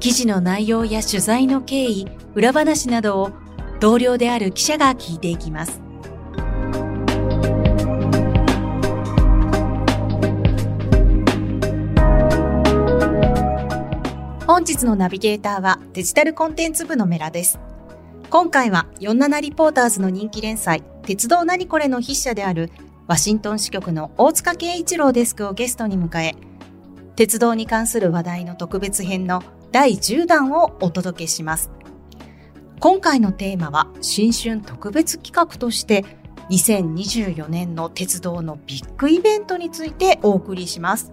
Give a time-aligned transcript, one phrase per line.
[0.00, 3.32] 記事の内容や取材の経緯、裏話などを
[3.80, 5.80] 同僚である記者が聞いていきます。
[14.46, 17.58] 本日のナビゲーターはデジタルコンテンツ部のメラです。
[18.30, 22.70] 今回は47リポーターズの人気連載、鉄道何これの筆者である
[23.08, 26.36] ワシントン支局の大塚圭一郎デスクをゲストに迎え、
[27.16, 31.70] 鉄道に関する話題の特別編の第10弾をお届けします。
[32.80, 36.04] 今回のテーマは新春特別企画として
[36.50, 41.12] 2024年の鉄道のビッグイベントについてお送りします。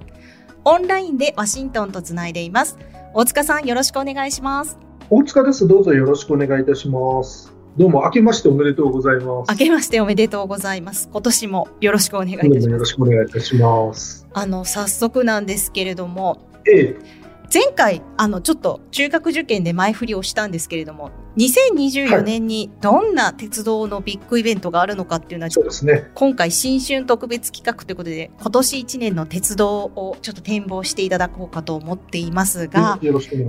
[0.64, 2.78] オンラインでワシントンとつないでいます。
[3.14, 4.80] 大塚さんよろしくお願いします。
[5.10, 5.68] 大塚です。
[5.68, 7.54] どうぞよろしくお願いいたします。
[7.78, 9.52] どうも明けましておめでとうございます。
[9.52, 11.10] 明けましておめでとうございます。
[11.12, 12.70] 今年もよろしくお願いいたします。
[12.70, 14.26] よろしくお願いいたします。
[14.34, 16.98] あの早速なんですけれども、ええ、
[17.54, 33.00] 前回あのちょっと中学受験で前振りをしたんですけれども2024年にどんな鉄道のビッグイベントがあるのかっていうのは、そうですね、今回新春特別企画ということで今年1年の鉄道をちょっと展望していただこうかと思っていますが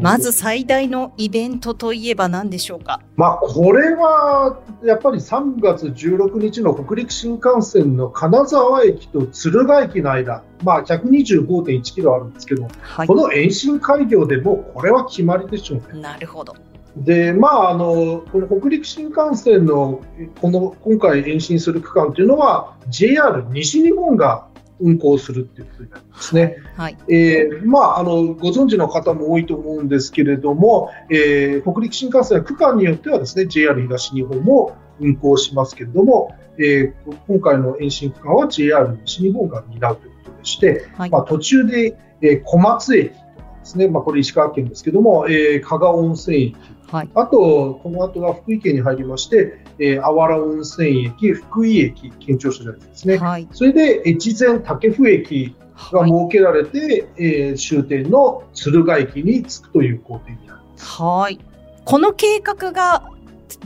[0.00, 16.00] まず最大のイベントといえば何でしょうか、まあ、これはやっぱり3月16日の北陸新幹線の金沢駅と敦賀駅の間、まあ、125.1キロあるんですけど、はい、この延伸開業でもうこれは決まりでしょうね。
[16.00, 16.56] なるほど
[16.96, 20.00] でまあ、あのこの北陸新幹線の
[20.40, 24.48] この今回延伸する区間というのは JR 西日本が
[24.80, 26.56] 運行するっていうことになりますね。
[26.76, 46.56] はい、えー、まあ、あのご存知の方も多いと思うんですけれども、えー、北陸新幹線は区間によってはですね JR 東日本も運行しますけれども、えー、今回の延伸区間は JR 西日本が担うということでして、はい、まあ、途中で、えー、小松駅とかですね、まあ、これ石川県ですけども、えー、加賀温泉駅
[46.90, 53.18] はい、あと、この後は福井県に入りまして、えー、あわら温泉駅、福井駅、県庁所ですね。
[53.18, 55.54] はい、それで、越前武生駅
[55.92, 61.02] が設けられて、はい、えー、終点の敦賀駅に着くという工程になります。
[61.02, 61.40] はい。
[61.84, 63.10] この計画が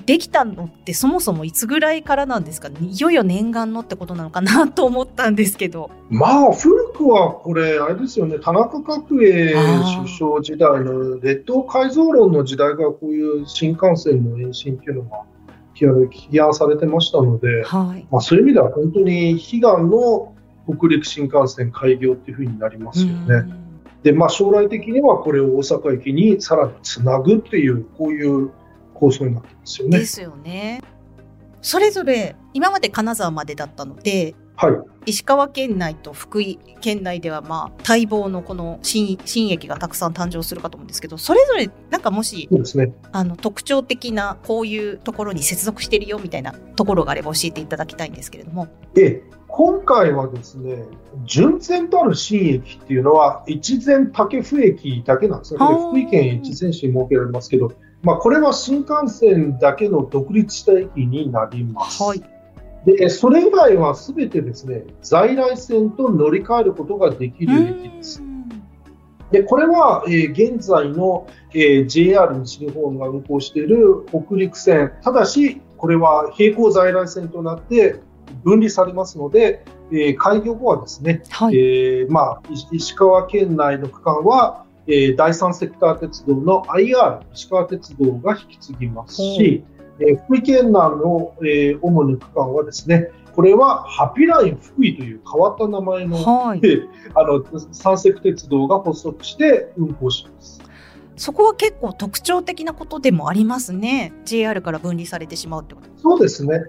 [0.07, 5.91] できたのってそもそもいつぐらいからなんですか、ね、いよいよ念願のってことなのかなと思ったんですけど。
[6.09, 9.55] まあ、古くはこれ、あれですよね、田中角栄
[10.03, 15.25] 首相時代の列島改造論の時代がこういう新幹線の延伸っていうのが
[15.75, 20.35] 批判されてましたので、はい、まあ、そういう意味では本当に悲願の
[20.69, 23.61] 北陸新幹線開業っていうふうになりますよね。
[24.03, 28.51] でまあ、将来的にはこれを大阪駅にさらにつなぐっていう、こういう
[29.01, 29.99] 構想になってますよね。
[29.99, 30.83] ですよね。
[31.63, 34.75] それぞれ今まで金沢までだったので、はい、
[35.07, 48.69] 石川県内と福井県内では、まあ、待望のこの新新駅がたくさん誕生するかと思うんですけどそれぞれなんかもしそうです、ね、あの特徴的なこういうところに接続してるよみたいなところがあれば教えていただきたいんですけれども。
[48.97, 49.23] え
[49.53, 50.85] 今回はですね
[51.25, 55.61] 純然とある新駅っていうのは越前武生駅だけなんですね。
[55.61, 57.73] 福井県越前市に設けられますけど
[58.03, 62.03] まあ、これは新幹線だけの独立した駅になります。
[62.03, 62.23] はい、
[62.85, 68.23] でそれ以外はすべてですね在来線と乗り換えることができる駅です。
[69.31, 78.01] でこれは、えー、現在の、えー、JR 西日本が運行している北陸線、ただし、これは並行在来線となって
[78.43, 89.65] 分離されますので、えー、開業後はですね、はい、えー、まあ、石川県内の区間はえー、第三セクター鉄道の IR 石川鉄道が引き継ぎますし、
[90.01, 96.61] えー、福井県内の、えー、主に区間はですねこれはハピライン福井という変わった名前の,、はい、
[97.15, 100.61] あの三セク鉄道が発足して運行します。
[101.17, 104.15] そこは結構特徴的なことでもありますね。
[104.25, 106.65] JR から分離されてしまうってことそうですね。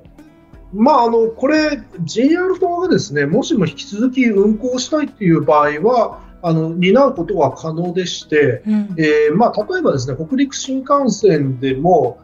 [0.73, 12.19] まあ、あのこれ、JR 側がですねもしも引き続き運行したいっていう場合は、あの担うことは可能でして、うん、えー、まあ、例えばですね北陸新幹線でも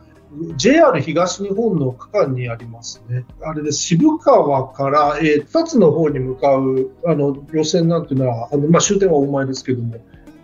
[0.55, 9.95] JR 東日本の区間にありますね、あれで渋川から、えー、2つの方に向かうあの路線なんていうのは、あのまあ、終点は大前ですけども、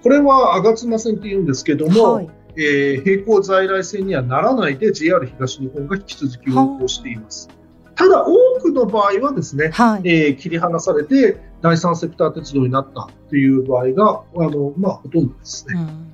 [0.02, 7.50] これは吾妻線っていうんですけども、はい、えー、並行在来線にはならないで JR 東日本が引き続き運行しています。
[7.96, 15.76] ただ、多くの場合はですね、はい、えー、切り離されて第三セクター鉄道になったという場合が、あのまあ、ほとんどですね。
[15.76, 16.14] うん、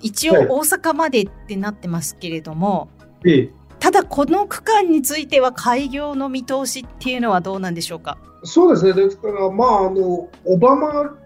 [0.00, 2.88] 一応、大阪までってなってますけれども、
[3.24, 8.18] はい、ただ、この区間については開業の見通しっていうのはどうなんでしょうか？
[8.44, 11.16] そうですね、ですから、まあ、あのオバマ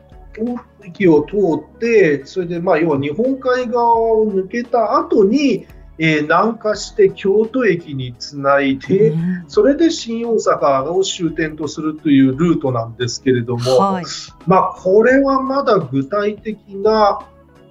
[0.84, 1.36] 駅を通
[1.76, 5.66] って、それで、まあ、要は日本海側を抜けた後に、
[5.98, 14.04] えー、南下して京都駅につないで、うん、それで新大阪を終点とするというルートなんですけれども、はい、
[14.46, 17.26] まあ、これはまだ具体的な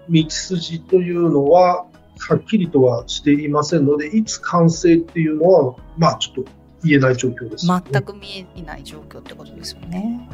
[0.10, 1.86] 道筋というのは
[2.20, 6.52] はっきりとはしていませんので、いつ完成っていうのは、まあ、ちょっと
[6.84, 10.30] 言えない状況です、ね、全く見えない状況ってことですよね。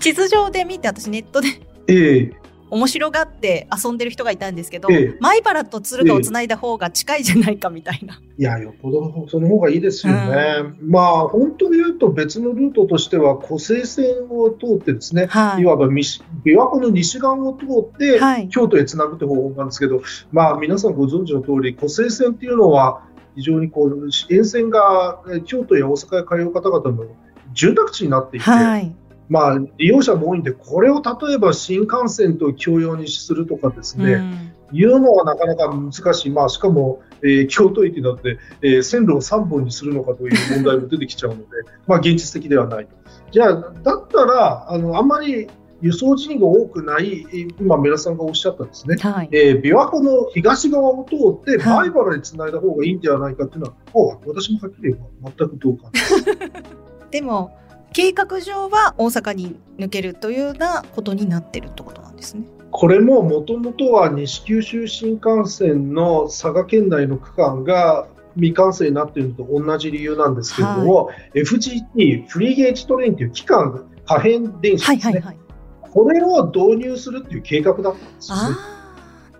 [0.00, 1.48] 地図上で見て、私ネットで
[1.88, 2.32] ええ
[2.70, 8.20] 面白がって遊んでる人がいたんですけど、ええ、米原と敦賀をつないだ方が近いじゃないかみたいな。
[8.36, 10.56] いや、よっぽどその方がいいですよね。
[10.80, 20.02] うん、まあ、本当に言うと別のルートとしては、湖西線を通ってですね、はい、いわば琵琶湖の西側を通って、京都へつなぐという方法なんですけど、
[20.32, 23.02] まあ、皆さんご存知の通り、湖西線っていうのは、
[23.36, 27.08] 非常にこう沿線が京都や大阪へ通う方々の
[27.52, 28.94] 住宅地になっていて、はい
[29.28, 41.44] まあ、利用者も多いんで、これを例えば新幹線と共用にするとかですね、うん、いうのはなかなか難しい、まあ、しかも、えー、京都駅だって、えー、線路を3本にするのかという問題も出てきちゃうので、
[41.86, 42.88] まあ、現実的ではない。
[43.30, 45.48] じゃあ、だったら、あのあんまり
[45.80, 47.26] 輸送人が多くない、
[47.58, 56.24] 今、皆さんがおっしゃったですね、はい、えー、琵琶湖の東側を通って、バイバルにつないだ方がいいんではないかというのは、はい、私もはっきり言えば全く同感です。
[57.10, 57.56] でも
[57.94, 62.44] 計画上は大阪に抜けるというようなことになってるってことなんですね。
[62.72, 75.38] これももともとは西九州新幹線の佐賀県内の区間が未完成になっているのと同じ理由なんですけれども、はい、FGT、フリーゲージトレインという期間、可変電車ですね、はいはいはい、
[75.80, 78.56] これを導入するっていう計画だったんですよね。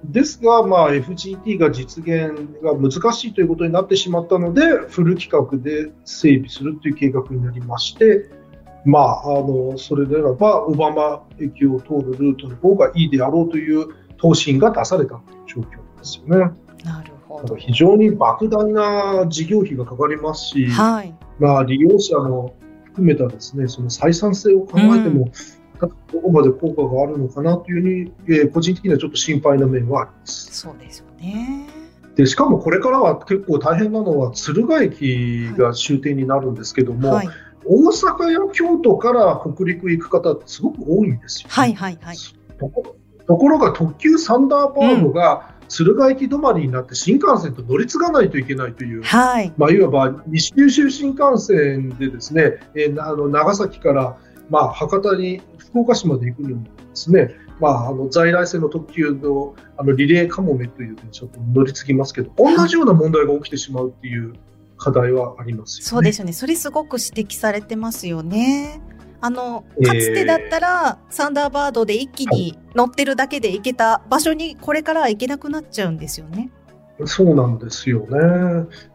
[0.05, 8.31] ですが、まあ、FGT が実現が難しいということになってしまったので、フル規格で整備するという計画になりまして、
[8.85, 13.87] まあ、あのそれであれば小浜駅を通るルートの方がいいであろうという
[14.21, 16.53] 答申が出されたという状況ですよね。
[16.85, 17.57] なるほど。
[17.57, 22.55] 非常に莫大な事業費がかかりますし、はい、まあ、利用者の
[22.85, 25.31] 含めたですねその採算性を考えても、
[25.81, 30.55] うん、どこまで効果があるのかなというふうに、えー、個人的にはちょっと心配な面はあります。
[30.55, 31.67] そうですよね。
[32.15, 37.29] でしかもこれからは結構大変なのは敦賀駅が終点になるんですけども、はい、
[37.67, 42.17] 大阪や京都から北陸行く方ってすごく多いんですよ、ね、はいはいはい。
[43.27, 54.19] ところが特急サンダーバードが、敦賀駅止まりになって新幹線と乗り継がないといけないという、はい、まあ、いわば西九州新幹線でですね、えー、あの長崎から、
[54.51, 64.35] まあ、博多に福岡市まで行くのにですね、まあ、あの在来線の特急のあのリレーかもめという電車と乗り継ぎますけど同じような問題が起きてしまうっていう
[64.85, 66.35] 課題はあります、ね、そうですよね。
[66.35, 68.83] それすごく指摘されてますよね。
[69.23, 76.51] あのかつてだったら、えー、サンダーバードで一気に乗ってるだけで行けた場所にこれからは行けなくなっちゃうんですよね。
[77.07, 78.19] そうなんですよね。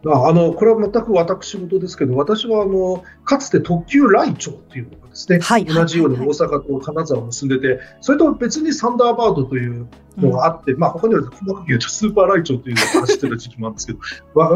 [0.06, 14.00] あのこれは全く私事ですけど、私はあのかつて特急来庁っていうのがですね、はい、同じように大阪と金沢を結んでて、それと別にサンダーバードというのがあって、うん、まあ他には細かく言うとスーパー来庁というのが走ってた時期もあるんですけど、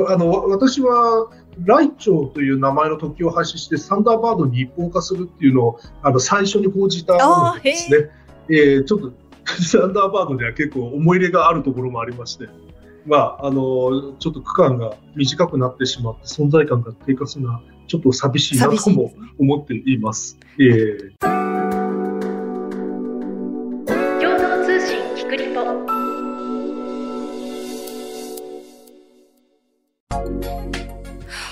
[0.10, 1.30] あの私は
[1.66, 8.10] 来庁という名前の特急を廃止してサンダーバードに一本化するっていうのをあの最初に報じたものですね。
[8.50, 9.12] えー、ちょっと
[9.62, 12.48] サンダーバードでは結構思い入れがあるところもありまして。
[13.06, 20.30] まあ、あの、ちょっと区間が短くなってしまって存在感が低下するのは、ちょっと寂しいなとも思っています。
[20.30, 21.20] すね、えー、
[24.22, 25.64] 共同通信キクリポ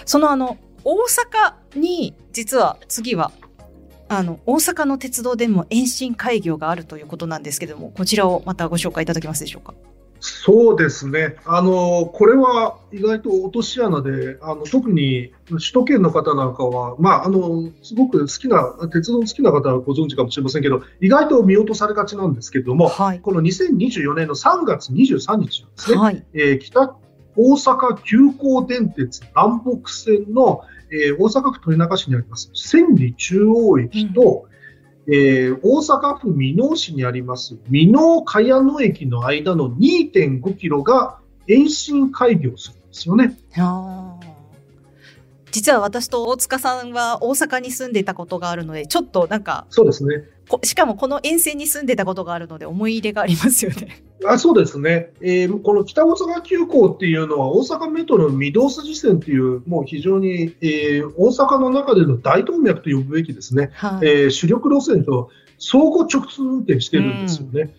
[0.06, 0.96] そのあの、大
[1.76, 3.32] 阪に実は次は
[4.08, 9.76] あの大阪の鉄道でも延伸開業があるということなんですけれどもこちらをまたご紹介いただけますでしょうか？
[10.22, 11.36] そうですね。
[11.46, 26.96] あの、これは意外と落とし穴で、あの、特に首都圏の方なんかは、まあ、あの、すごく好きな、鉄道好きな方はご存知かもしれませんけど、意外と見落とされがちなんですけれども、はい、この2024年の3月23日ですね、はい、えー、北
[27.36, 30.62] 大阪急行電鉄南北線の、
[30.92, 34.51] えー、大阪府豊中市にあります千里中央駅と、うん
[35.08, 43.38] えー、大阪府箕面市にあります箕面茅野駅の間の2.5キロが延伸開業するんですよね。
[45.52, 50.24] 実は私と大塚さんは大阪に住んでたことがあるので、ちょっとなんか、そうですね。
[50.64, 54.04] しかもこの沿線に住んでたことがあるので、思い入れがありますよね。
[54.26, 67.74] あそうですね、えー、この北大阪急行っていうのは、大阪メトロの御堂筋線っていう、もう非常に、えー、大阪の中での大動脈と呼ぶべきですね、はい、えー、主力路線と相互直通運転してるんですよね。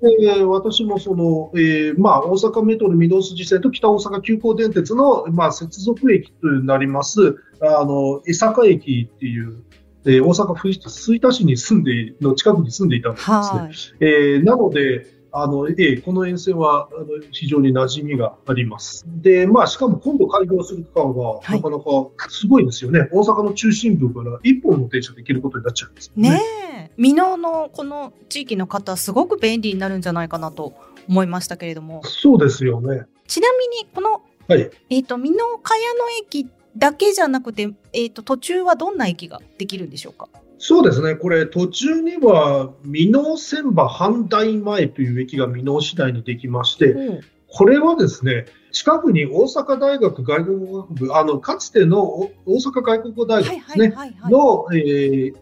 [0.00, 9.62] で私もその、えーまあ、大阪メトロ御堂筋線と北大阪急行電鉄の、まあ、接続駅となりますあの江坂駅っていう、
[10.06, 13.36] えー、大阪府吹田市に住んでの近くに住んでいたんですね。
[13.36, 19.04] はい、えー、なのであの、ええ、この沿線はあの非常に馴染みがあります。
[19.06, 23.08] で、まあ、しかも今度開業する区間は、なかなかすごいですよね。
[23.12, 26.30] 大阪の中心部から一本の電車で行けることになっちゃうんですね。
[26.30, 26.40] ね
[26.88, 26.90] え。
[26.96, 30.72] 美濃のこの地域の方、すごく便利になるんじゃないかなと
[31.06, 32.02] 思いましたけれども。
[32.04, 33.02] そうですよね。
[33.26, 36.46] ちなみに、この、はい、えっ、ー、と、美濃茅野駅
[36.76, 40.28] だけじゃなくて、えっ、ー、と、途中はどんな駅ができるんでしょうか？
[40.58, 53.94] そうですね、これ、途中には、箕面船場阪大前という駅が箕面市内にできまして、うん、これはですね、近くに大阪大学外国語学部、あのかつての大阪外国語大学ですね、
[54.30, 55.34] の、えー、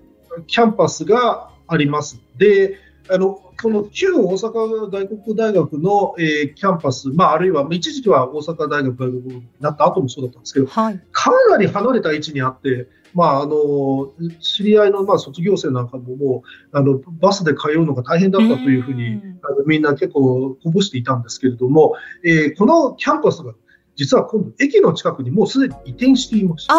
[0.46, 2.20] キャンパスがあります。
[2.36, 16.42] で、あのこの旧大阪外国大学の、えー、キャンパス、まあ、あるいは一時期は大阪大学外国になった後もそうだったんですけど、はい、かなり離れた位置にあって、まあ、あの知り合いの、まあ、卒業生なんかもも
[16.72, 23.54] うあのバスで通うのが大変だったというふうにあのみんな結構こぼしていたんですけれども、えー、このキャンパスが
[23.96, 26.74] 実は今度駅の近くにもうすでに移転していました。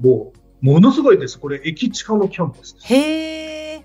[0.00, 1.38] もうものすごいです。
[1.38, 2.86] これ駅近のキャンパスです。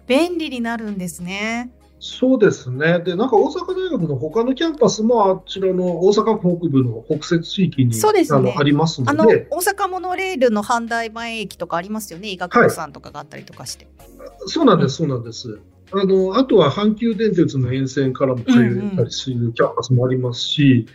[0.08, 1.72] 便利になるんですね。
[2.06, 3.00] そうですね。
[3.00, 9.12] で、なんか大阪大学の他のキャンパスもあちらの大阪府北部の北摂地域にそうです、ね、あのありますので。
[9.12, 12.28] あの、大阪モノレールの阪大前駅とかありますよね。
[12.28, 13.88] 医学部さんとかがあったりとかして。
[13.98, 15.62] はい、そうなんです、そうなんです。
[15.94, 20.86] あの、あとは阪急電鉄の沿線からも通えたりするキャンパスもありますし、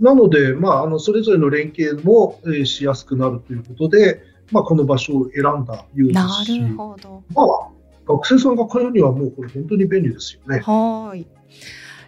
[0.00, 6.58] うんうん、なので、まあ、あの、それぞれの連携も、えー、しやすくなるということで、まあ、この場所を選んだようですし。
[6.58, 7.22] なるほど。
[7.34, 7.73] まあ
[8.06, 10.60] 学生さんが通うにはもうこれ本当に便利ですよね。
[10.60, 11.26] はい。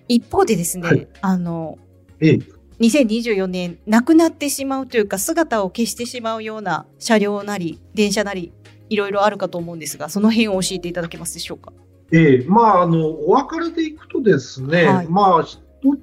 [0.09, 1.79] 一方でですね、はい、あの、
[2.21, 2.41] ええ、
[2.81, 8.53] 2024年なくなってしまうというか姿を消してしまうような車両なり電車なり
[8.89, 11.73] いろいろあるかと思うんですがその辺を教えていただけますでしょうか？
[12.13, 15.59] ええまあ、あのお別れでいくとですね、はい、まあ一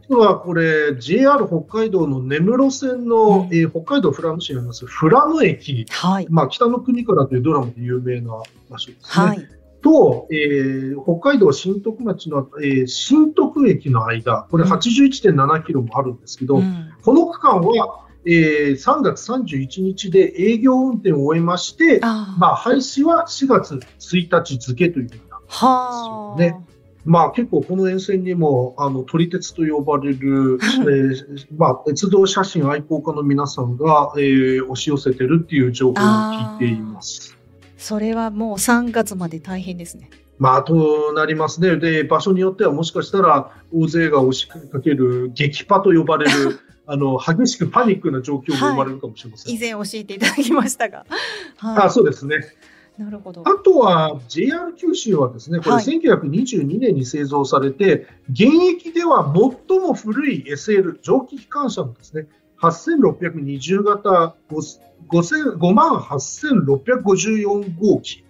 [0.06, 8.34] つはこれ JR 北海道の根室線の、うん、えー、北海道富良野市にあります富良野駅、はい、まあ、北の国からというドラマで有名な
[8.70, 9.26] 場所ですね。
[9.26, 26.66] はいと、えー、北海道新徳町の、えー、新徳駅の間、これ81.7キロもあるんですけど、うん、この区間は、えー、3月31日で営業運転を終えまして、あまあ、廃止は4月1日付というふうになってですよね。
[27.06, 37.38] まあ、結構この沿線にもあの撮り鉄と呼ばれる、 えーまあ、鉄道写真愛好家の皆さんが、えー、押し寄せてるっていう情報を聞いています。
[37.84, 40.10] それはもう3月まで大変ですね。
[40.40, 41.76] まあ、となりますね。
[41.76, 49.52] で、場所によってはもしかしたら大勢が押しかける激パと呼ばれる あの、激しくパニックな状況が生まれるかもしれません。
[49.52, 51.06] はい、以前教えていただきましたが。
[51.58, 52.40] はい、あそうですね。
[52.98, 53.44] なるほど。
[53.46, 58.44] あとは JR 九州はですね、これ1922年に製造されて、はい、現
[58.78, 59.26] 役では
[59.68, 62.28] 最も古い SL 蒸気機関車のですね、
[62.72, 68.24] 8620型5万8654号機。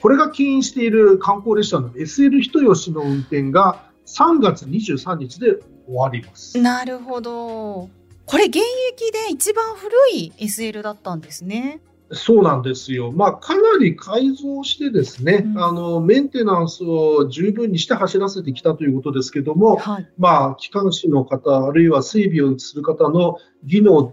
[0.00, 6.58] これが起因している観光列車の SL 人吉の運転が3月23日で終わります。
[6.60, 7.88] なるほど。
[8.26, 8.58] これ現
[8.92, 11.80] 役で一番古い SL だったんですね。
[12.14, 13.12] そうなんですよ。
[13.12, 24.12] まあ、かなり改造してですね、うん、あの、メンテナンスを十分にして走らせてきたということですけども、はい、まあ、機関士の方、あるいは整備をする方の技能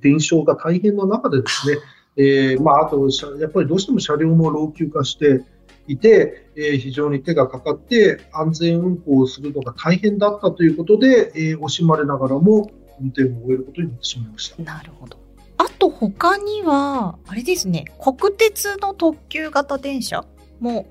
[0.00, 1.78] 伝承が大変な中でですね、
[2.16, 3.08] えー、まあ、あと、
[3.40, 5.44] やっぱりどうしても車両も老朽化して
[5.86, 14.62] いて、えー、非常に手がかかって安全運行をするのが大変だったということで、えー、惜しまれながらも運転を終えることになってしまいました。
[14.62, 15.27] なるほど。
[15.58, 20.24] あと他には、あれですね、国鉄の特急型電車
[20.60, 20.86] も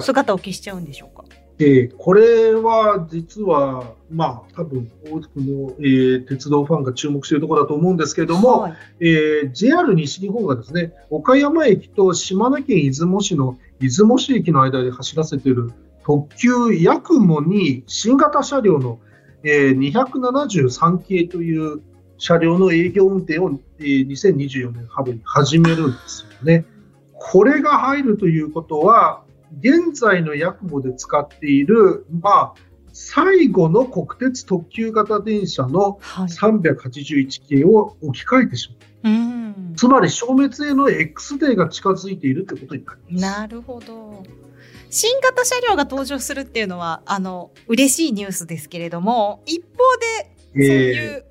[0.00, 1.22] 姿を消しちゃうんでしょうか？
[1.22, 15.72] はい、えー、これは実は、まあ、多分多くの、えー、鉄道ファンが注目しているところだと思うんですけれども、はい、えー、JR 西日本がですね、岡山駅と島根県出雲市の出雲市駅の間で走らせている
[16.04, 18.98] 特急やくもに新型車両の
[19.42, 21.80] えー、273系という
[22.20, 26.66] 車両の営業運転を、えー、2024年春に始めるんですよね。
[27.14, 29.22] これが入るということは、
[29.60, 32.54] 現在のヤクモで使っている、まあ、
[32.92, 38.68] 最後の国鉄特急型電車の381系を置き換えてし
[39.02, 39.14] まう。
[39.14, 43.38] はい、つまり消滅への X デーが近づいているということになります。
[43.38, 44.22] なるほど。
[44.90, 51.24] 新型車両が登場するっていうのは、あの、嬉しいニュースですけれども、一方で、そういう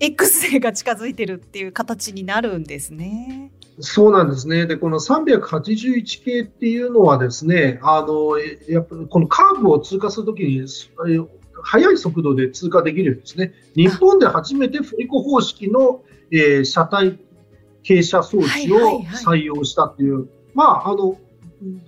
[0.00, 3.52] X デーが近づいてるっていう形になるんですね。
[3.80, 4.66] そうなんですね。
[4.66, 10.66] で、この381系っていうのはですね、あの、やっぱこのカーブを通過するときに、
[11.62, 13.52] 速い速度で通過できるんですね。
[13.74, 17.18] 日本で初めて振り子方式の、えー、車体
[17.82, 21.18] 傾斜装置を採用したっていう、まあ、あの、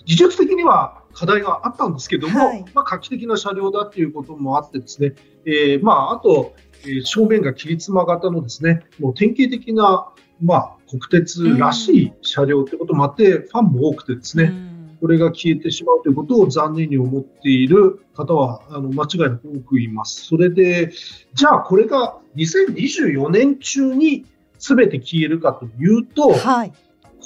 [0.04, 10.08] 技術的には課題があったんですけども、はい、まあ、画期的な車両だっていうこともあってですね、えー、まあ、あと、えー、正面が切り妻型のですね、もう典型的な
[10.40, 14.52] まあ、国鉄らしい車両ということもあって、ファンも多くてですね、
[15.00, 20.26] これが消えてしまうということを残念に思っている方はあの間違いなく多くいます。
[20.26, 20.92] それで、
[21.34, 24.26] じゃあこれが2024年中に
[24.58, 26.72] 全て消えるかというと、はい、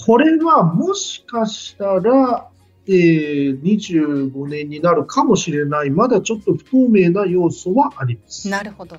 [0.06, 2.48] これはもしかしたら、
[2.86, 8.48] えー、25年になるかもしれない、まだちょっと不透明な要素はあります。
[8.48, 8.96] なるほど。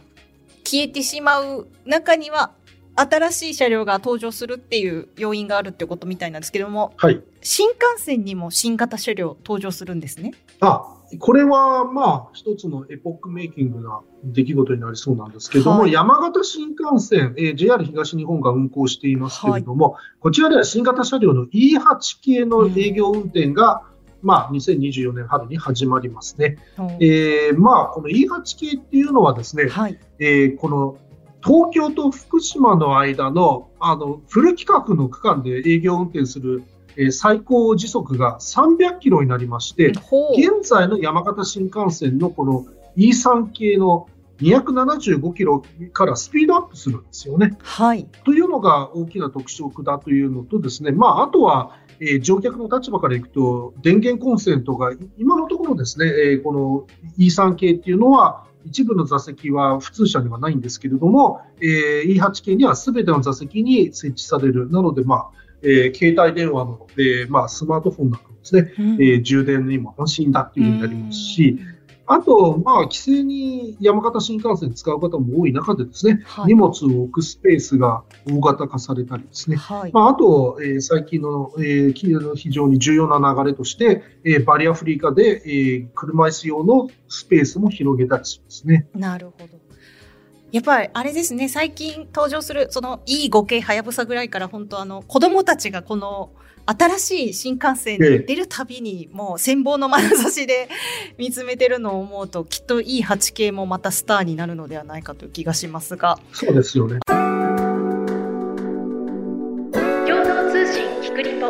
[0.71, 2.53] 消えてしまう中には
[2.95, 10.33] 新しい車両が登場するっていう要因があるってことみたいなんですけども、はい、新幹線にも新型車両登場するんですね。
[10.61, 23.90] あこれはまあ一つのエポックメイキングな出来事になりそうなんですけども、はい、山形新幹線、えー、JR 東日本が運行していますけれども、はい、こちらでは新型車両の E8 系の営業運転が、うん、
[24.21, 26.57] まあ、2024年春に始まりますね。
[26.77, 30.97] うん、えー、まあ、この E8 系っていうのはですね、はい、えー、この
[31.43, 36.63] 東京と福島の間のあのフル規格の区間で営業運転する、
[36.97, 44.07] えー、最高時速が300キロになりまして、現在の山形新幹線のこの E3 系の
[44.41, 47.57] 275キロからスピードアップするんですよね。
[47.61, 48.05] はい。
[48.25, 56.87] というのが大きな特色だというのとですね、まあ、あとは、えー、乗客の立場からいくと、電源コンセントが今のところですね、えー、この
[57.19, 64.69] E3 系っていうのは、一部の座席は普通車にはないんですけれども、えー、E8 系には全ての座席に設置される。
[64.69, 65.29] なので、まあ、
[65.63, 71.59] えー、携帯電話の、えー、まあ、スマートフォンなどですね、うん、えー、充電にも安心だっていうふうになりますし、
[72.13, 88.87] あと、まあ、帰省に山形新幹線使う方も多い中でですね、はい、荷物を置くスペースが大型化されたりですね、はい、まあ、あと、えー、最近の、えー、非常に重要な流れとして、えー、バリアフリー化で、えー、車椅子用のスペースも広げたりしますね。
[88.93, 89.61] なるほど。
[90.51, 96.31] やっぱりあれですね、最近登場する、その E5 系はやぶさぐらいから本当あの、子供たちがこの
[96.77, 100.69] 新しい新幹線に出るたびに、もう羨望の眼差しで
[101.17, 106.17] 見つめてるのを思うと、きっといい8系もまたスターになるのではないかという気がしますが。
[106.31, 106.99] そうですよね。
[107.07, 107.19] 共
[110.23, 111.47] 同通信キクリポ。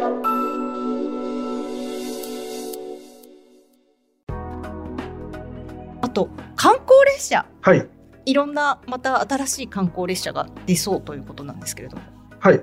[6.01, 7.45] あと、観光列車。
[7.61, 7.87] はい。
[8.25, 12.03] いろんな、また新しい観光列車が出そうということなんですけれども。
[12.39, 12.61] はい。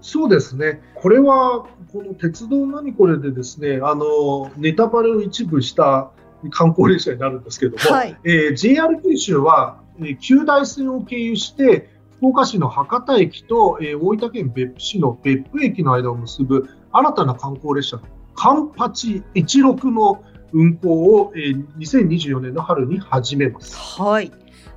[0.00, 0.80] そうですね。
[0.94, 6.10] これは、この鉄道何これでですね、あの、ネタバレを一部した
[6.50, 18.00] 観光列車になるんですけれども、はい、えー、JR 九州は、えー、旧大線を経由して、福岡市の博多駅と、えー、大分県別府市の別府駅の間を結ぶ新たな観光列車、
[18.34, 23.76] カンパチ16の運行を、えー、2024年の春に始めます。
[23.76, 24.32] はい。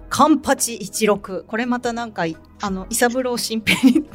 [0.10, 1.44] カンパチ16。
[1.46, 2.24] これまたなんか、
[2.62, 4.06] あの、伊三郎新平に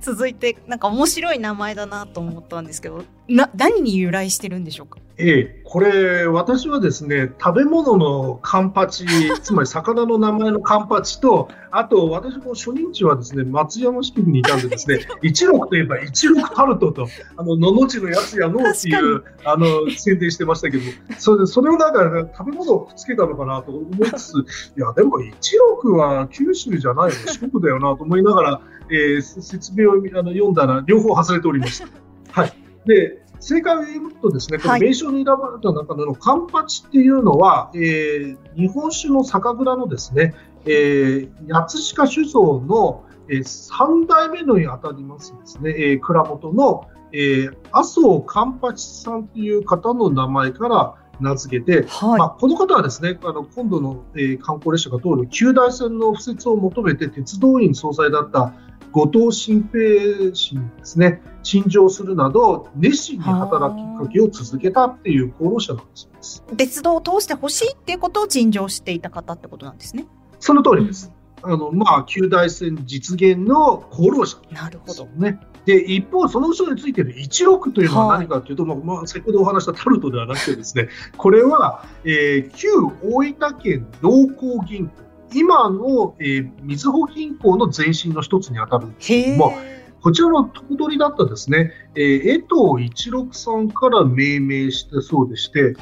[0.00, 4.98] 続いて、なんか面白い名前だなと思ったんですけど、な、何に由来してるんでしょうか？
[5.18, 9.06] ええ、これ、私はですね、食べ物のカンパチ、
[9.42, 20.82] つまり魚の名前のカンパチと、あと、私も初任地はですね、松山市区にいたんでですね、 一六といえば一六タルトと、あの、ののちのやつやのっていう、あの、宣伝してましたけど、
[21.16, 24.38] それで、それをなんか、ね、食べ物をくっつけたのかなと思いつつ、
[24.76, 31.88] いや、でも一六は九州じゃないよ、四国だよなと思いながら、えー、説明をあの読んだら、両方外れておりました。
[32.32, 32.52] はい。
[32.86, 52.18] で、正解を言うとですね、この名称に選ばれた中でのカンパチっていうのは、はい、えー、日本酒の酒蔵のですね、えー、八鹿酒造の、えー、3代目のにあたりますですね、えー、蔵元の、えー、麻生カンパチさんという方の名前から、名付けて、はい。
[52.18, 58.52] まあ、この方はですね、あの今度の、えー観光列車が通る旧大線の敷設を求めて鉄道員総裁だった
[58.96, 65.90] 後藤新平氏にですね、陳情するなど、熱心に働きかけを続けたっていう功労者なんで
[66.22, 66.42] す。
[66.56, 70.06] 鉄道を通してほしいっていうことを陳情していた方ってことなんですね。
[70.38, 71.12] その通りです。
[71.42, 75.04] あの、まあ、旧大線実現の功労者なるほど。
[75.16, 75.40] ね。
[75.66, 82.68] で、一方、その後ろについている16というのは何かというと、まあまあ、先ほどお話したタルトではなくてですね、これは、えー旧
[83.02, 84.92] 大分県同行銀行、
[85.32, 89.08] 今の、えー、みずほ銀行の前身の一つに当たるんです。
[89.08, 89.52] けども、
[90.00, 95.74] こちらの頭取だったですね、えー江藤一六さんから命名したそうでして。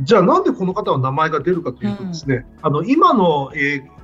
[0.00, 4.02] じゃあなんでこの方の名前が出るかというとですね、あの今の、えー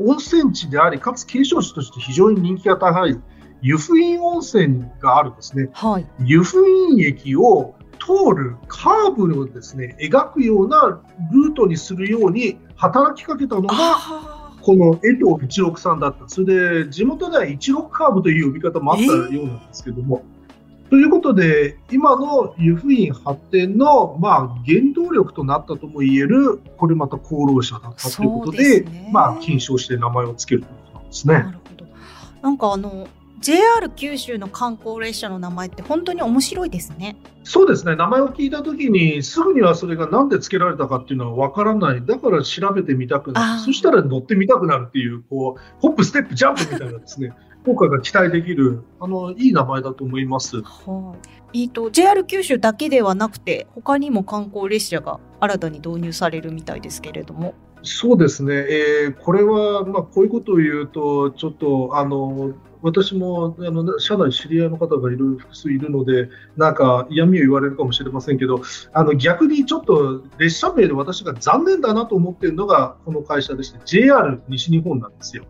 [0.00, 3.16] 温泉地であり、かつ景勝地として非常に人気が高い
[3.62, 6.06] 湯布院温泉があるですね、はい。
[6.24, 11.00] 湯布院駅を通るカーブをですね、描くような
[11.32, 16.28] ルートにするように働きかけたのが、あこの江藤一六さんだった。
[16.28, 20.24] それで、地元では一六カーブという呼び方もあったようなんですけども。
[20.90, 31.32] ということで、今の湯布院発展の、まあ、原動力となったとも言える、これまた功労者だったということで、ですねまあ、金賞して名前を付けるということなんですあ。
[31.32, 31.52] なね。
[31.52, 31.86] るほど。
[32.42, 33.08] なんかあの、
[33.46, 37.16] JR 九州の観光列車の名前って本当に面白いですね。
[37.44, 50.60] そうですね、名前を聞いたときに、すぐにはそれがなんで付けられたかっていうのは分からない、だから調べてみたくなる、そしたら乗ってみたくなるっていう、こうホップ、ステップ、ジャンプみたいなですね、 効果が期待できる、あのいい名前だと思います。
[50.62, 51.14] は
[51.52, 51.62] い。
[51.62, 57.54] えっと、JR 九州だけではなくて、他にも観光列車が新たに導入されるみたいですけれども。
[57.84, 62.50] そうですね、えーこれは、まあ、こういうことを言うと、ちょっと、あの
[62.86, 75.44] 私もあの社内知り合いの方がいる複数いるので、なんか嫌味を言われるかもしれませんけど、あの逆にちょっと列車名で私が残念だなと思っているのがこの会社でして、JR 西日本なんですよ。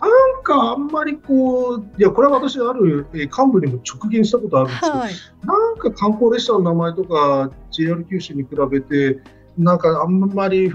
[0.00, 5.12] なんかあんまりこう、いや、これは私、あるえー幹部にも直言したことあるんですけど、はい。
[5.44, 9.20] なんか観光列車の名前とか JR 九州に比べて、
[9.60, 10.72] なんかあんまり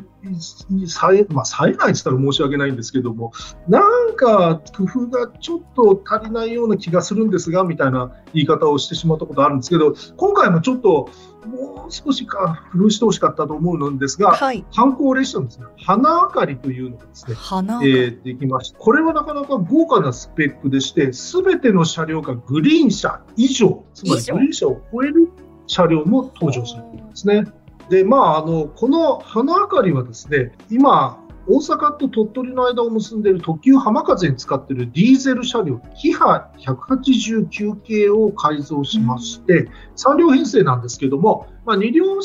[0.88, 3.34] 冴え、まあ、冴えないって言ったら申し訳ないんですけども、
[3.68, 11.10] なんか工夫がちょっと足りないような気がするんですが、みたいな言い方をしてしまったことあるんですけど、今回もちょっと
[11.48, 14.64] もう少しか工夫してほしかったと思うんですが、はい。
[14.74, 18.78] 観光列車のですね、花明かりというのがですね、花が、えーできました。
[18.78, 25.30] これはなかなか豪華なスペックでして、すべての車両がグリーン車以上、つまりグリーン車を超える
[25.68, 27.65] 車両も登場するということですね。
[27.90, 42.20] で、まあ、あの、この花明かりはですね、今、大阪と鳥取の間を結んでいる特急はまかぜに使っているディーゼル車両、キハ189系を改造しまして、3両編成なんですけども、まあ、2両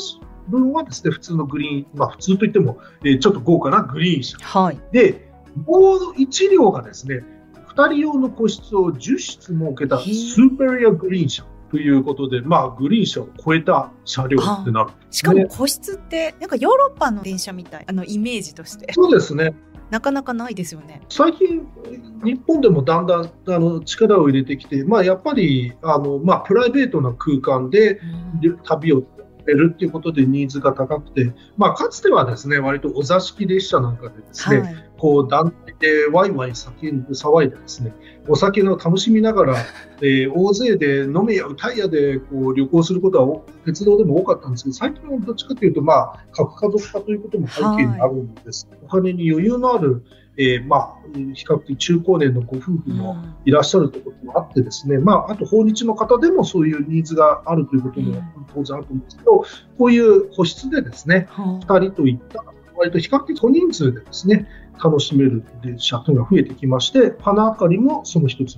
[0.49, 4.37] 分はですね、普通のグリーン、まあ、普通といっても、えーちょっと豪華なグリーン車。
[4.39, 4.79] はい。
[4.91, 5.29] で、
[5.67, 7.23] もう1両がですね、
[7.75, 14.91] 2人用の個室を10室設けたスーペリアグリーン車ということで、まあ、グリーン車を超えた車両ってなる。
[15.09, 18.91] しかも個室って、なんかヨーロッパの電車みたい、あのイメージとして。
[18.91, 19.55] そうですね。
[19.89, 21.01] なかなかないですよね。
[21.07, 21.65] 最近、
[22.23, 23.29] 日本でもだんだんあ
[23.59, 28.01] の力を入れてきて、まあ、やっぱりあの、まあ、プライベートな空間で
[28.63, 29.03] 旅を
[29.47, 34.90] やるっていうことでニーズが高くて、まあ、かつてはですね割とお座敷列車なんかでですね、はい。
[35.01, 37.91] こう団体でワイワイ叫んで騒いでですね、
[38.27, 39.55] お酒の楽しみながら、
[40.03, 48.69] えー大勢で飲めや歌いやでこう旅行することはお鉄道でも多かったんですけど、最近はどっちかというと、まあ、核家族化ということも背景にあるんです。
[48.83, 50.03] お金に余裕のある、
[50.37, 50.95] えーまあ、
[51.33, 58.21] 比較的中高年のご夫婦もいらっしゃるということもあってですね、まあ、あと訪日の方でもそういうニーズがあるということも
[58.53, 59.45] 当然あると思うんですけど、
[59.79, 62.43] こういう個室でですね、は2人といった
[62.81, 64.47] 割と比較的小人数でですね
[64.83, 68.57] 楽しめる列車というのが増えてきまして花明かりもその一つ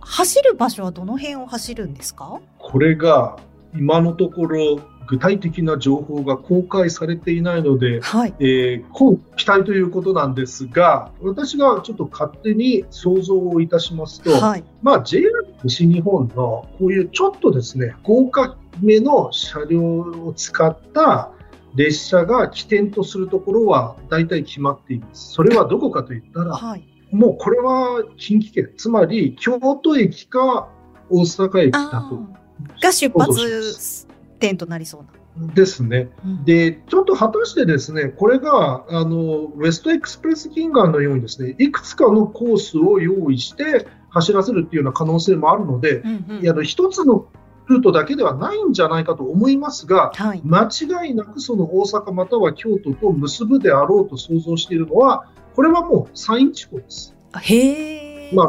[0.00, 2.40] 走る場所はどの辺を走るんですか？
[2.58, 3.38] これが
[3.74, 8.34] 今のところ具体的な情報が公開されていないので、はい。
[8.38, 14.64] えー、こう期待ということなんですが私がちょっと勝手に想像をいたしますと、はい。
[14.82, 21.30] まあ、JR 西日本のこういうちょっとですね豪華めの車両を使った
[21.74, 25.32] 列車が起点とするところは大体決まっています。
[25.32, 26.86] それはどこかといったら、はい。
[27.10, 30.68] もうこれは近畿圏、つまり京都駅か
[31.10, 32.16] 大阪駅だあと。
[32.16, 34.06] ーが出発
[34.38, 35.08] 点となりそうな。
[35.54, 36.10] ですね。
[36.24, 47.26] うんで、ちょっと果たしてですね、これが、あの、ウエストエクスプレス銀河のようにですね、いくつかのコースを用意して走らせるっていうような可能性もあるので、うんうんいやあの一つの
[47.68, 57.14] ルートだけではないんじゃないかと思いますが、はい、間違いなくその大阪または京都と結ぶであろうと想像しているのは、これはもう山陰地方です。
[57.40, 58.48] へまあ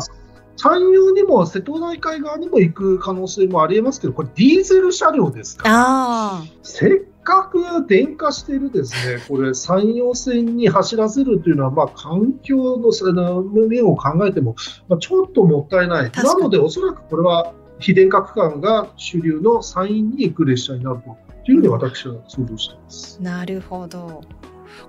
[0.56, 14.56] 山陽にも瀬戸内海側にも行く可能性もありえますけど、これ、ディーゼル車両ですから、せっかく電化しているですね、これ、山陽線に走らせるというのは、まあ、環境の面を考えても、
[14.88, 16.12] まあ、ちょっともったいない。
[16.12, 23.22] なので、おそらくこれは、非電化区間が主流の山陰に行く列車になるというふうに私は想像しています。
[23.22, 24.22] なるほど。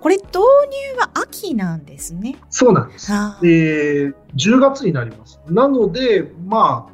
[0.00, 2.36] これ導入は秋なんですね？
[2.50, 3.12] そうなんです。
[3.12, 5.40] えー、10月になります。
[5.48, 6.92] なので、まあ、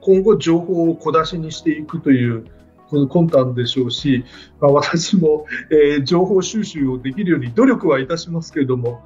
[0.00, 2.46] 今後情報を小出しにしていくという
[2.90, 4.24] 魂胆でしょうし、
[4.58, 9.02] まあ、私も、えー、情報収集をできるように努力はいたしますけれども、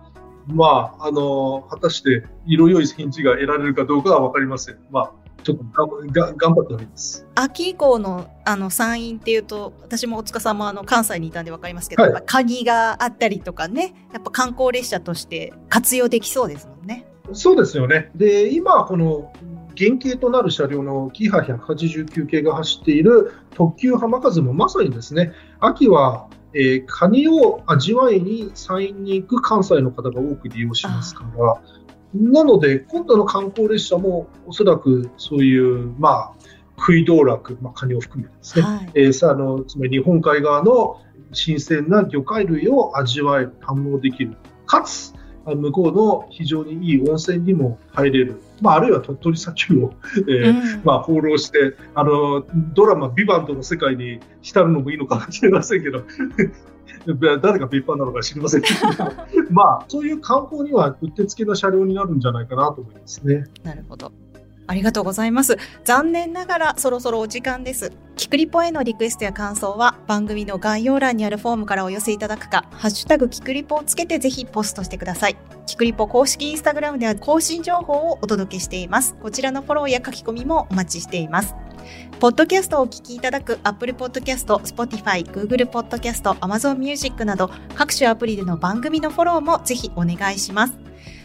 [0.46, 4.78] まあ、あの、果たして色良い返事が得られるかどうかは分かりません。
[4.92, 5.64] まあちょっと
[6.08, 7.24] が頑張っております。
[7.36, 17.06] 秋以降のあの山陰っていうと私も大塚さんもあの関西にいたんで分かりますけど、はい、やっぱカニがあったりとかねやっぱ観光列車として活用できそうですもんね。
[17.32, 18.10] そうですよね。
[18.16, 19.32] で今この
[19.78, 26.28] 原型となる車両のキハ189系が走っている特急浜風もまさにですね秋は
[26.58, 31.60] えー、カニを味わいに山陰に行く関西の方が多く利用しますから、
[32.16, 36.32] なので、今度の観光列車もおそらくそういう、まあ、
[36.78, 41.00] 食い道楽、まあ、カニを含めてですね、はい、えー、さあのつまり日本海側の
[41.32, 49.92] 新鮮な魚介類を味わえる、堪能できる、かつ、向こうの非常にいい温泉にも入れる、まあ、あるいは鳥取砂丘を、
[50.28, 56.02] えー、うん、まあ、放浪して、あのドラマ、ビバントの世界に浸るのもいいのかもしれませんけど、
[57.42, 59.04] 誰が別班なのか知りませんけど、
[59.50, 63.44] まあ、そういう観光にはうってつけな車両になるんじゃないかなと思いますね。
[63.62, 64.12] なるほど。
[64.68, 65.56] ありがとうございます。
[65.84, 67.92] 残念ながらそろそろお時間です。
[68.16, 75.36] キクリポへのリクエストや感想は番組の概要欄にあるフォームからお寄せいただくか、ハッシュタグキクリポをつけてぜひポストしてください。
[75.66, 79.14] キクリポ公式インスタグラムでは更新情報をお届けしています。
[79.22, 81.54] こちらのフォローや書き込みもお待ちしています。
[82.20, 90.78] ポッドキャストをお聞きいただく Apple Podcast、Spotify、Google Podcast、Amazon Music など各種アプリでの番組のフォローもぜひお願いします。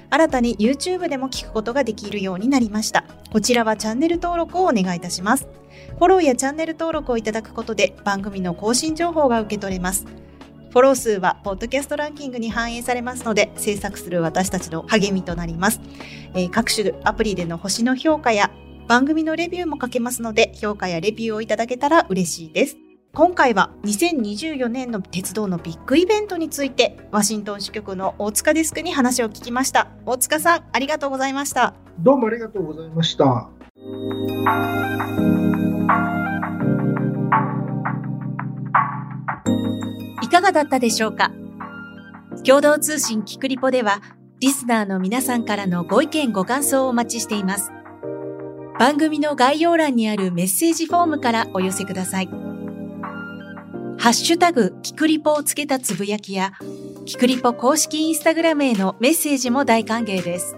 [0.09, 3.05] 新たに YouTube でも聞くことができるようになりました。
[3.31, 5.47] こちらはチャンネル登録をお願いいたします。
[5.97, 10.05] フォローやチャンネル登録をいただくことで番組の更新情報が受け取れます。
[10.71, 15.81] フォロー数はポッドキャストランキングに反映されますので制作する私たちの励みとなります。
[16.33, 18.51] えー、各種アプリでの星の評価や
[18.91, 22.75] 番組のレビューも書けますので、評価やレビューをいただけたら嬉しいです。
[23.13, 29.87] 今回は2024年の鉄道のビッグイベントについて、ワシントン支局の大塚デスクに話を聞きました。
[30.05, 31.73] 大塚さん、ありがとうございました。
[31.99, 33.49] どうもありがとうございました。
[40.21, 41.31] いかがだったでしょうか？
[42.43, 44.01] 共同通信キクリポでは、
[44.41, 47.71] リスナーの皆さんからのご意見ご感想をお待ちしています。
[48.81, 52.25] 番組の概要欄にあるメッセージフォームからお寄せください。
[52.25, 56.53] ハッシュタグ、キクリポをつけたつぶやきや、
[57.05, 60.57] キクリポ公式インスタグラムへのメッセージも大歓迎です。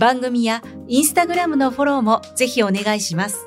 [0.00, 3.46] 番組やインスタグラムのフォローもぜひお願いします。